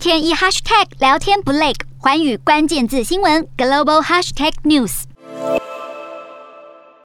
[0.00, 5.02] 天一 hashtag 聊天不累，环宇关键字新闻 global hashtag news。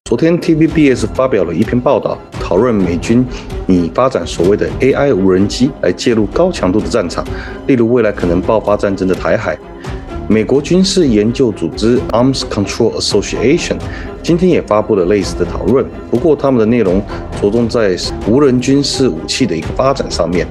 [0.06, 3.28] 昨天 TVBS 发表了一篇报道，讨论美军
[3.68, 7.26] 拟发展所谓的 AI 无人机来介入高强度的战场，
[7.68, 9.58] 例如未来可能爆发战争的台海。
[10.30, 13.76] 美国军事研究组织 Arms Control Association
[14.24, 17.04] 今天也发布了类似的讨论，不过他们的内容
[17.42, 20.48] 着重在无人军事武器的一个发展上面。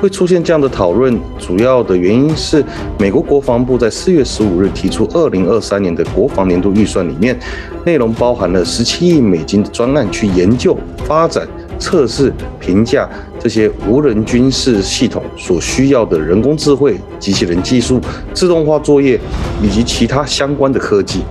[0.00, 2.64] 会出现这样的讨论，主要的原因是
[2.98, 7.38] 美国国防部在四月十五日提出二零二三年的国防年度预算里面，
[7.84, 11.46] 内容包含了十七亿美金的专案，去研究、发展、
[11.78, 17.98] 测试、评价这些无人军事系统所需要的人工智慧、机器人技术、
[18.34, 19.18] 自动化作业
[19.62, 21.22] 以及其他相关的科技。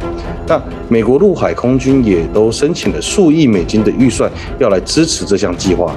[0.47, 0.59] 那
[0.89, 5.95] 美国陆海空军也都申请了数亿美金的预算，要来支持这项计划。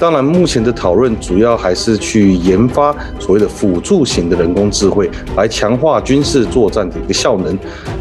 [0.00, 7.56] 当然，目前的讨论主要还是去研发所谓的辅助型的人工智慧，来强化军事作战的一个效能。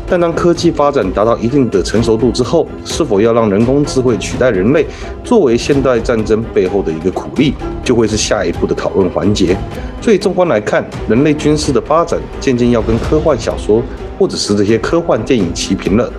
[0.07, 4.85] 但当科技发展达到一定的成熟度之后，是否要让人工智慧取代人类，
[5.25, 9.57] 作为现代战争背后的一个苦力，就会是下一步的讨论环节。
[10.01, 13.83] 所以，纵观来看，人类军事的发展渐渐要跟科幻小说
[14.17, 16.09] 或者是这些科幻电影齐平了。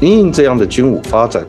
[0.00, 1.46] 因应这样的军武发展。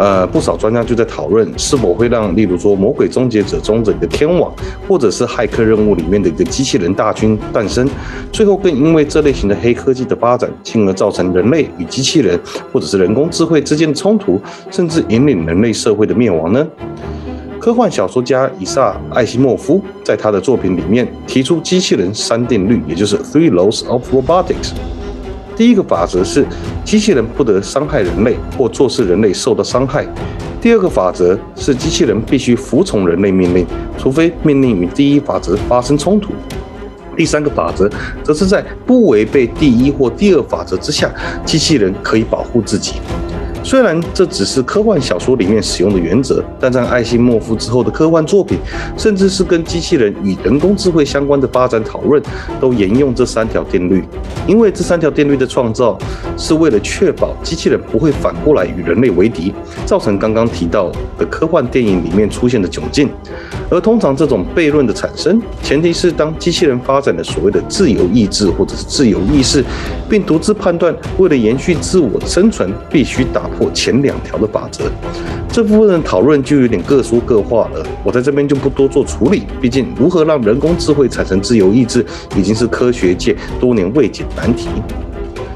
[0.00, 4.50] 呃，不少专家就在讨论是否会让，例如说《魔鬼终结者》中的一个天网，
[4.88, 7.86] 或者是骇客任务里面的一个机器人大军诞生，
[8.32, 12.40] 最后更因为这类型的黑科技的发展，进而造成人类与机器人
[12.72, 14.40] 或者是人工智慧之间的冲突，
[14.70, 16.66] 甚至引领人类社会的灭亡呢？
[17.58, 24.72] 科幻小说家伊萨艾西莫夫在他的作品里面提出机器人三定律，也就是 Three Laws of Robotics。
[25.60, 26.42] 第一个法则是，
[26.86, 30.06] 机器人不得伤害人类或做事人类受到伤害。
[30.58, 33.66] 第二个法则是，机器人必须服从人类命令，
[33.98, 36.32] 除非命令与第一法则发生冲突。
[37.14, 37.86] 第三个法则
[38.24, 41.12] 则是在不违背第一或第二法则之下，
[41.44, 42.94] 机器人可以保护自己。
[43.62, 48.58] 虽然这只是科幻小说里面使用的原则，但在艾西莫夫之后的科幻作品，
[48.96, 52.22] 甚至是跟机器人与人工智慧相关的发展讨论，
[52.58, 54.02] 都沿用这三条定律。
[54.46, 55.96] 因为这三条定律的创造，
[56.36, 59.54] 是为了确保机器人不会反过来与人类为敌，
[59.84, 63.10] 造成刚刚提到的科幻电影里面出现的窘境。
[63.70, 69.64] 而通常这种悖论的产生，前提是当机器人发展了所谓的自由意志或者是自由意识，
[70.08, 74.84] 并独自判断为了延续自我的生存，必须打破前两条的法则。
[75.52, 79.42] 这部分的讨论就有点各说各话了，我在这边就不多做处理。
[79.60, 82.06] 毕竟如何让人工智慧产生自由意志，
[82.36, 84.68] 已经是科学界多年未解难题。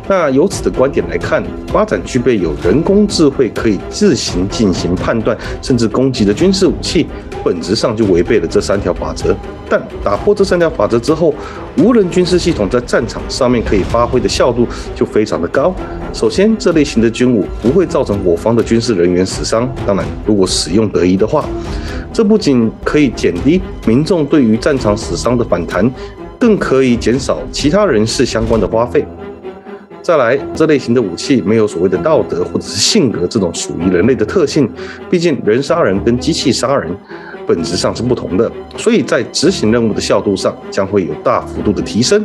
[0.06, 7.06] 那由此的观点来看，发展具备有人工智慧可以自行进行判断甚至攻击的军事武器，
[7.42, 9.34] 本质上就违背了这三条法则。
[9.66, 11.34] 但打破这三条法则之后，
[11.78, 15.74] 无人军事系统在战场上面可以发挥的效度就非常的高。
[16.12, 19.66] 首先，这类型的军武不会造成我方的军事人员死伤。
[19.86, 21.46] 当然，如果使用得宜的话，
[22.12, 25.90] 这不仅可以减低民众对于战场死伤的反弹，
[26.38, 29.04] 更可以减少其他人士相关的花费。
[30.04, 34.70] 再来，这类型的武器没有所谓的道德或者是性格这种属于人类的特性，
[35.08, 36.94] 毕竟人杀人跟机器杀人
[37.46, 42.22] 本质上是不同的，所以在执行任务的效度上将会有大幅度的提升。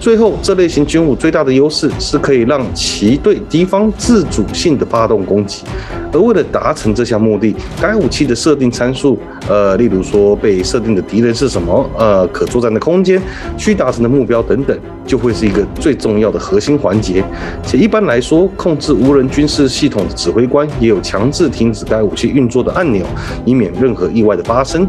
[0.00, 5.62] 最后，这类型军武最大的优势是可以让其对敌方自主性的发动攻击，
[6.10, 13.20] 而为了达成这项目的，该武器的设定参数，呃，例如说被设定的敌人是什么，呃，可作战的空间，
[13.58, 14.74] 需达成的目标等等，
[15.04, 17.22] 就会是一个最重要的核心环节。
[17.62, 23.04] 且一般来说，控制无人军事系统的指挥官也有强制停止该武器运作的按钮，
[23.44, 24.88] 以免任何意外的发生。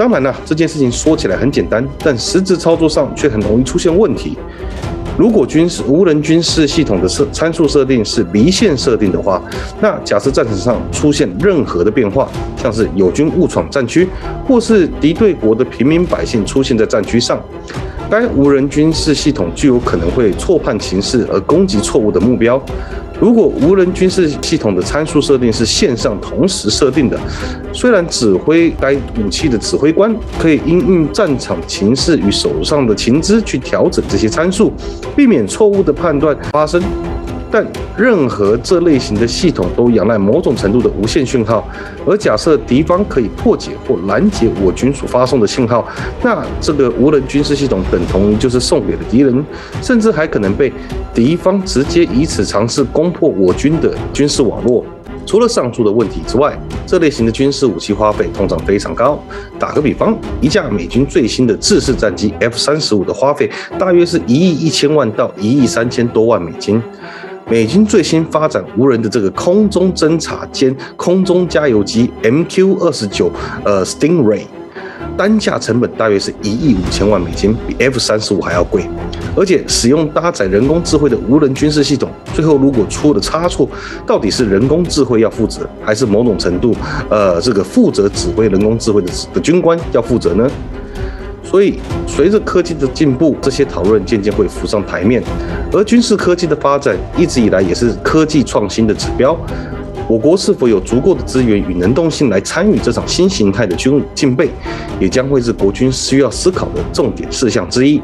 [0.00, 4.34] 当然了，这件事情说起来很简单，但实质操作上却很容易出现问题。
[5.18, 9.42] 如果军事无人军事系统的设参数设定是离线设定的话，
[9.78, 14.08] 那假设战场上出现任何的变化，像是友军误闯战区，
[14.48, 17.38] 或是敌对国的平民百姓出现在战区上，
[18.10, 22.58] 该无人军事系统就有可能会错判情势而攻击错误的目标。
[23.20, 27.20] 如果无人军事系统的参数设定是线上同时设定的，
[27.72, 34.72] 虽然指挥该武器的指挥官可以应用战场情势与手上的情资去调整这些参数，
[35.14, 36.82] 避免错误的判断发生，
[37.50, 37.66] 但
[37.96, 41.66] 任何这类型的系统都仰赖某种程度的无线讯号，
[42.06, 45.86] 而假设敌方可以破解或拦截我军所发送的信号，
[46.22, 49.44] 那这个无人军事系统等同于就是送给了敌人，
[49.82, 50.72] 甚至还可能被
[51.12, 54.84] 敌方直接以此尝试攻破我军的军事网络。
[55.30, 59.16] 除了上述的问题之外，这类型的军事武器花费通常非常高。
[59.60, 63.48] 打个比方，一架美军最新的制式战机 F 三十五的花费
[63.78, 66.82] 大约是一亿一千万到一亿三千多万美金。
[67.48, 73.30] 美军最新发展无人的这个空中侦察兼空中加油机 MQ 二十九，
[73.62, 74.42] 呃，Stingray。
[75.16, 78.88] 单价成本大约是一亿五千万美金，比 F 三十五还要贵。
[79.36, 83.68] 而且使用搭载人工智慧的无人军事系统，最后如果出了差错，
[84.06, 86.74] 到底是人工智慧要负责，还是某种程度，
[87.08, 90.48] 呃，这个负责指挥人工智慧的的军官要负责呢？
[91.42, 95.20] 所以，随着科技的进步，这些讨论渐渐会浮上台面。
[95.72, 99.36] 而军事科技的发展一直以来也是科技创新的指标。
[100.10, 104.50] 我国是否有足够的资源与能动性来参与这场新形态的军武竞备，
[104.98, 108.02] 也将会是国军需要思考的重点事项之一。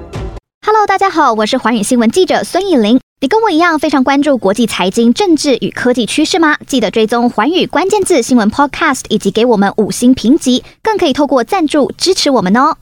[0.64, 3.00] Hello，大家好，我是寰宇新闻记者孙艺林。
[3.20, 6.56] 你跟我一样非常关注国际财经、政治与科技趋势吗？
[6.68, 12.76] 记得追踪寰宇关键字新闻 Podcast，以及给我们五星评级，更可以透过赞助支持我们哦。